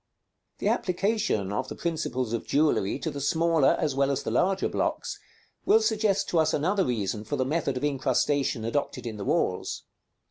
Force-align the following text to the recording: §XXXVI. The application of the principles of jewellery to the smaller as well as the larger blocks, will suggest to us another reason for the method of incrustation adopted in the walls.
§XXXVI. 0.57 0.57
The 0.61 0.67
application 0.69 1.53
of 1.53 1.67
the 1.67 1.75
principles 1.75 2.33
of 2.33 2.47
jewellery 2.47 2.97
to 2.97 3.11
the 3.11 3.21
smaller 3.21 3.77
as 3.79 3.93
well 3.93 4.09
as 4.09 4.23
the 4.23 4.31
larger 4.31 4.67
blocks, 4.67 5.19
will 5.63 5.79
suggest 5.83 6.27
to 6.29 6.39
us 6.39 6.55
another 6.55 6.85
reason 6.85 7.23
for 7.23 7.35
the 7.35 7.45
method 7.45 7.77
of 7.77 7.83
incrustation 7.83 8.65
adopted 8.65 9.05
in 9.05 9.17
the 9.17 9.25
walls. 9.25 9.83